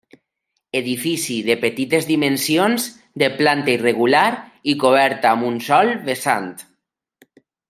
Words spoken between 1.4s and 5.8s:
de petites dimensions de planta irregular i coberta amb un